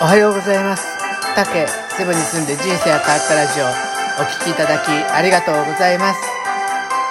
[0.00, 0.96] おはようございます。
[1.36, 3.68] 竹、セブに住んで人生が変わったラジオ、
[4.16, 6.24] お聴きいただきありがとうございます。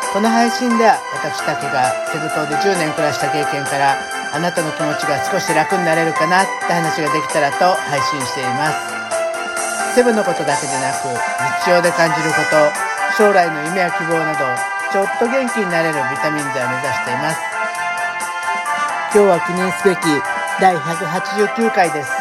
[0.09, 3.93] この配信では私竹がセブ島で10年暮らした経験から
[4.33, 9.93] あなたの気持ちが少し楽になれるかなって話ができたらと配信しています。
[9.93, 11.13] セブのことだけでなく
[11.61, 12.57] 日常で感じること、
[13.21, 14.49] 将来の夢や希望など
[14.89, 17.37] ちょっと元気になれるビタミン剤を目指しています。
[19.13, 20.01] 今日は記念すべき
[20.57, 22.18] 第189回です。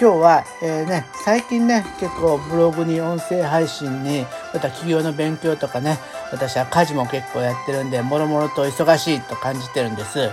[0.00, 5.98] 今日は、えー、ね、最近ね、結構ブログに音声配信に、また企業の勉強とかね、
[6.32, 10.30] 私は家事も結構やってるんで、もろもろと忙しいと感じてるんです。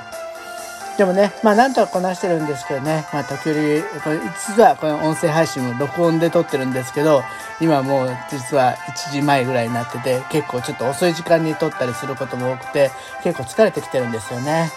[0.97, 7.23] でもね、まあなんとかこなしてるんですけどね、まあ時折、これ実はこの音声配信も録音で撮ってるんですけど、
[7.59, 12.91] 今もう実は1時前ぐらいになってて、結構ちょっと遅い時間に撮ったりすることも多くて、
[13.23, 14.71] 結構疲れてきてるんですよね。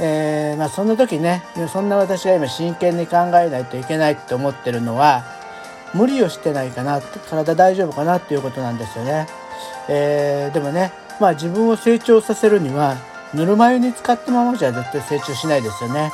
[0.00, 5.24] えー、まあそんな時ね、そんな私が今真剣に考えないといけないって思ってるのは、
[5.94, 9.26] 無理をしてないかな、体大丈夫かなっていうことなんですよね。
[9.88, 12.96] えー、でもね、まあ自分を成長させるには、
[13.34, 16.12] ぬるま湯に使ったままじゃ絶対成長しないですよね。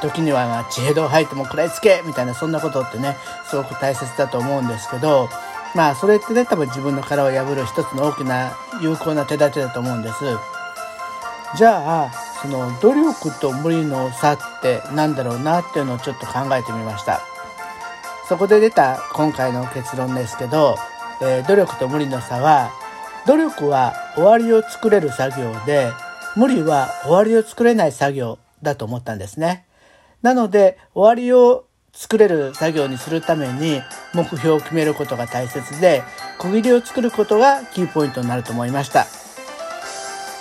[0.00, 3.16] 時にはまあ地平道入っても食らいつけみたいなそんなことってね、
[3.48, 5.28] すごく大切だと思うんですけど、
[5.74, 10.14] まあそれってね、多分自分の殻を破る一つの大きな有効な手立てだと思うんです。
[11.56, 17.20] じゃあ、その努力と無理の差って何だろうなっていうのをちょっと考えてみました。
[18.28, 20.76] そこで出た今回の結論ですけど、
[21.22, 22.72] えー、努力と無理の差は、
[23.26, 25.92] 努力は終わりを作れる作業で、
[26.34, 29.64] 無理は終わりを作れない作業だと思ったんですね。
[30.22, 33.82] なので終わりを作れる作業にするために
[34.14, 36.02] 目標を決めることが大切で
[36.38, 39.06] 区切りを作ることがキーポイントになると思いました。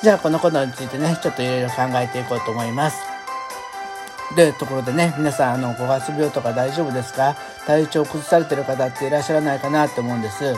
[0.04, 2.98] じゃあこのことについてねちょっといろいろ考えていこうと思います。
[4.36, 7.36] でところでね皆さんあの5月病とか大丈夫ですか？
[7.68, 10.56] 体調崩されてる方っていらっしゃらないかなと思うんです。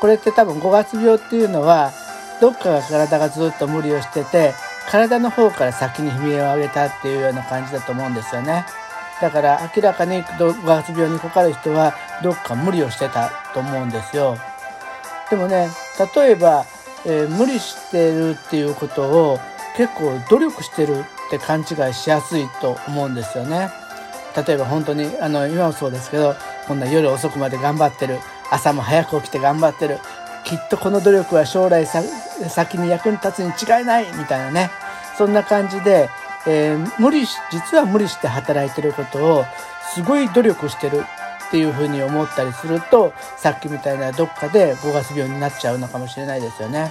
[0.00, 1.92] これって多分5月病っていうのは
[2.40, 4.52] どっかが体がずっと無理をしてて
[4.90, 8.66] 体の方から先に悲鳴を上げたっていうような感じだと思うんですよね
[9.20, 14.36] だから明らかに5月病にかかる人はどっか無理をしてたと思うんですよ
[15.30, 15.68] でもね
[16.16, 16.66] 例えば、
[17.04, 19.38] えー、無理してるっていうことを
[19.76, 23.70] 結構努力してるって勘違いしやすいと思うんですよね。
[24.46, 26.34] 例えば本当にあの今もそうですけど
[26.66, 28.18] こんな夜遅くまで頑張ってる。
[28.50, 29.98] 朝も早く起きて頑張ってる。
[30.44, 34.06] きっとこの努力は将来先に役に立つに違いない。
[34.12, 34.70] みたいなね。
[35.16, 36.10] そんな感じで、
[36.46, 39.44] えー、無理実は無理して働いてることを
[39.94, 41.04] すごい努力してる。
[41.52, 46.90] っていうふうに思ったりするとさっきみたいなどっかで5月病になっちゃうのかもしれないですよね。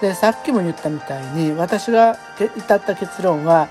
[0.00, 2.18] でさっきも言ったみたいに私が
[2.56, 3.68] 至った結論は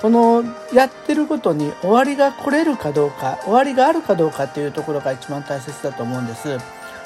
[0.00, 6.58] このやってることに終わりが来れるかどうか終わりがあるかどうかっていうところが一番大切だと思うんです。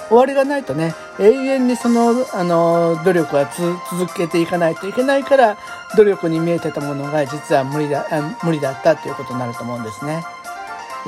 [0.06, 3.50] 終わりがないとね永遠にそのあの努力は
[3.90, 5.58] 続けていかないといけないから
[5.96, 8.06] 努力に見えてたものが実は無理だ
[8.44, 10.22] 無理だったっていうことになると思うんですね。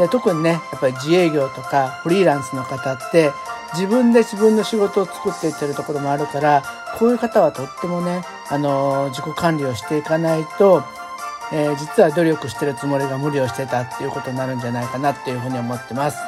[0.01, 3.31] で特にねやっぱり自営業とかフリーランスの方って
[3.75, 6.63] 自分で自分の仕事を作っていってるところもあるから
[6.99, 10.83] こういう方はとってもねあの自己管理をしていかないと、
[11.53, 16.19] えー、実は努力してるつもりが無理をしてたっていうことになるんじゃないかなっていうふうに思ってます。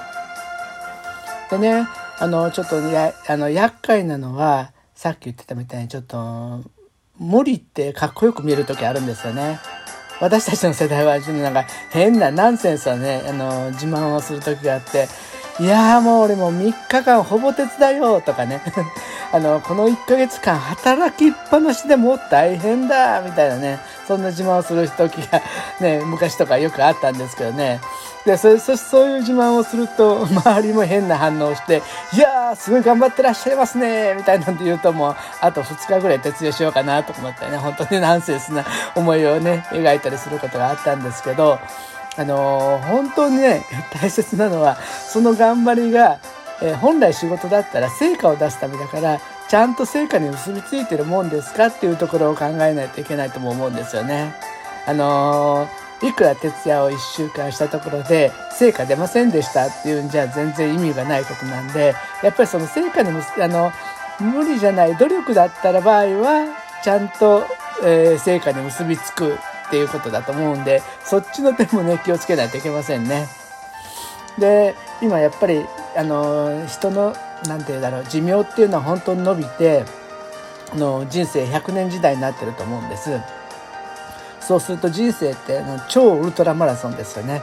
[1.51, 1.87] でね
[2.23, 6.61] あの、ちょっとや、あの、厄介なのは、さっき言ってたみたいにちょっと、
[7.19, 9.59] 無理ってかっこよく見える時あるんですよね。
[10.23, 15.09] 私たちの世代は、なんか変なナンセンスはね、あの、自慢をする時があって、
[15.59, 18.63] いやーもう俺も3日間ほぼ手伝いよとかね。
[19.35, 23.81] あの、この1ヶ月間働きっぱなしでもう大変だみたいなね。
[24.07, 25.43] そんな自慢をする時が
[25.81, 27.81] ね、昔とかよくあったんですけどね。
[28.25, 38.65] で、そそそういう自慢をすると、 周りも変な反応をして、いやー、すごい頑張ってらっしゃいますねみたいなんて言うともう、あと2日ぐらい徹夜しようかなと思ったりね、本当に ナンセンスな
[38.95, 41.59] 思いをね、描いたりすることがあったんですけど、
[42.17, 43.65] あのー、本当にね、
[44.01, 44.77] 大切なのは、
[45.09, 46.19] その頑張りが、
[46.61, 49.19] えー、本来仕事だったら成果を出すためだから、
[49.49, 54.33] ちゃんと成果に結びついてるもんですかっていうところを考えないといけないとも思うんですよね。
[54.87, 63.73] あのーいくら徹夜を1週間したところで成果出ませんでしたっていうんじゃ全然意味がないことなんでやっぱりその成果にもあの
[64.21, 67.47] 無理じゃない努力だったら場合はちゃんと、
[67.85, 73.27] えー、成果に結びつくっていうことだと思うんでそっちの点もね気をつけないといけませんね。
[74.39, 75.65] で今やっぱり
[75.97, 77.15] あの人の
[77.47, 79.85] 何て言うだろう寿命っていうのは本当に伸びて
[80.75, 83.11] の人生100年時代になってると思うんです。
[84.47, 87.43] そうすると人生って超ウルトラマラソンですよね。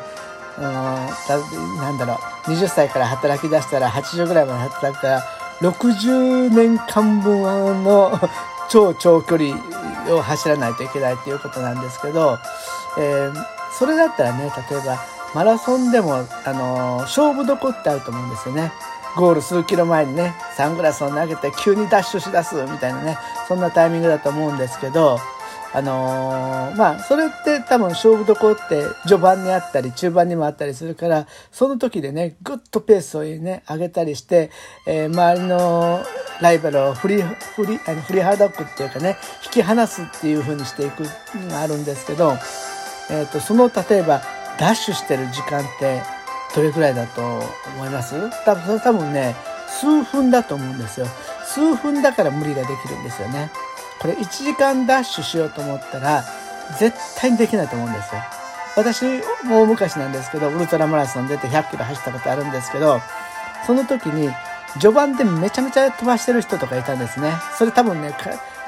[0.57, 2.15] あのなんだろ
[2.47, 5.23] う20歳から働き出したら80ぐらいまで働くから
[5.61, 8.19] 60年間分の
[8.69, 9.55] 超長距離
[10.13, 12.39] を走らないといけないっていうことなんですけど、
[12.97, 13.33] えー、
[13.71, 14.99] それだったらね例えば
[15.33, 18.71] マラソンでも、あのー、勝負どこってあると思うんですよね。
[19.15, 23.17] ゴール数キロ前にねサングラスを投げて急にダッシュしだすみたいなね
[23.47, 25.19] そんなタイミングだと思うんですけど
[25.71, 34.49] あのー、まあそれって多分勝負どころって序盤にあったり中盤にもあったりするからその時でねぐっとペースをね上げたりして、
[34.87, 36.03] えー、周りの
[36.41, 41.01] ライバルを振り振りあの振りはだくっていうかね引き離すっていう風にしていく
[41.35, 42.31] のがあるんですけど、
[43.11, 44.23] えーと、その例えば
[44.57, 46.01] ダッシュしてる時間って
[46.55, 47.21] どれぐらいだと
[47.75, 48.15] 思います？
[48.43, 49.35] 多分それ多分ね
[49.67, 51.05] 数分だと思うんですよ。
[51.45, 53.51] 数分だから無理ができるんですよね。
[53.99, 56.23] これ1時間ダッシュしようと思ったら
[56.77, 58.21] 絶対にできないと思うんですよ。
[58.75, 59.03] 私
[59.43, 63.01] もう昔なんですけどウルトラマラソン出て100キロ走ったことあるんですけど
[63.65, 64.29] その時に
[64.73, 67.33] 序盤でめちゃめちゃ飛ばしてる人とかいたんですね。
[67.57, 68.15] それ多分ね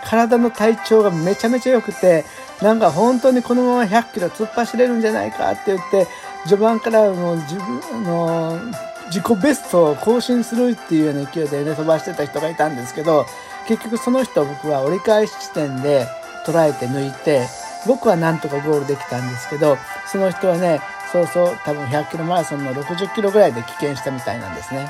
[0.04, 2.26] 体の体調がめちゃめちゃ良くて
[2.62, 6.08] なんか本当にこのまま100キロ突っ走れるんじゃないかって言って
[6.48, 8.60] 序盤からもう自分の
[9.08, 13.26] 自己ベストを更新するっていうような勢いでね飛ばしてた人がいたんですけど
[13.68, 16.08] 結局その人を僕は折り返し地点で
[16.46, 17.48] 捉えて抜いて
[17.88, 19.78] 僕はなんとかゴールできたんですけど
[20.12, 20.82] その人はね
[21.12, 24.90] そうそう多分100キロマラソンの60キロぐらいで棄権したみたいなんですね。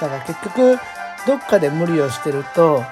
[0.00, 0.78] だから結局
[1.26, 2.84] どっかで無理をしてると、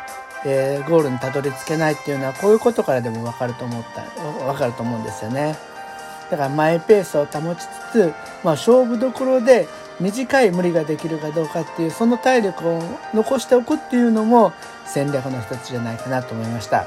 [0.45, 4.03] えー、ゴールにたどり着けないっていうのはこういうことからでも分かると思った
[4.45, 5.57] 分かると思うんですよね。
[6.31, 9.69] だからマイペースを保ちつつ、まあ、勝負どころで
[10.01, 12.83] 短い無理ができるかどうかっていうその体力を
[13.15, 14.53] 残しておくっていうのも
[14.85, 16.87] 戦略の一つじゃないかなと思いました。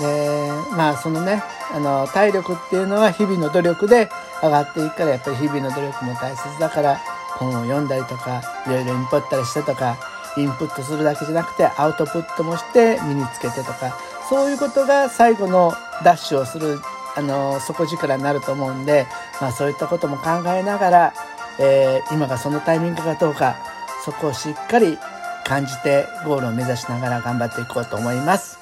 [0.00, 1.42] でまあそのね
[1.72, 4.08] あの体力っていうのは日々の努力で
[4.42, 6.96] 上がっていくからやっぱり日々の努力も大切だから
[7.38, 9.96] 本を読んだりとかいろいろインプットしたりしてとか
[10.36, 13.96] インプットするだけじゃなくてアウトプットもして身につけてとか
[14.28, 16.80] そういうことが最後のダッシュをする
[17.16, 19.06] あの底力になると思うんで、
[19.40, 21.14] まあ、そういったことも考えながら
[21.58, 23.56] えー、今がそのタイミングかどうか
[24.04, 24.98] そこをしっかり
[25.44, 28.58] 感じてゴールを目指しながら頑張っていこうと思います。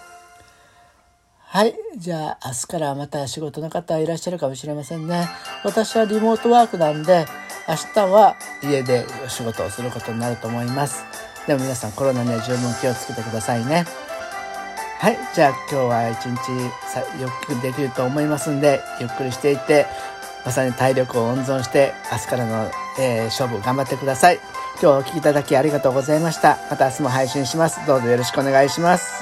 [1.53, 1.75] はい。
[1.99, 5.29] じゃあ、明日からまた仕事の方いらっしゃるかもしれませんね。
[5.65, 7.27] 私はリモートワークなんで、
[7.69, 11.05] 明日は家でお仕事をすることになると思います。
[11.47, 13.85] でも皆さんコロナには十分気をつけてくださいね。
[14.99, 15.19] はい。
[15.35, 16.39] じゃあ今日は一日
[16.89, 19.87] さよくできると思いますんで、ゆっくりしていって、
[20.45, 24.41] まさに体力を温存して明日からの、えー、勝負頑張ってください。
[24.83, 26.59] 今日お聴きいただきありがとうございました。
[26.71, 27.87] また明日も配信します。
[27.87, 29.22] どうぞよろしくお願いします。